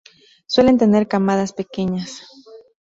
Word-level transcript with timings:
Suelen 0.47 0.79
tener 0.79 1.07
camadas 1.07 1.53
pequeñas. 1.53 2.23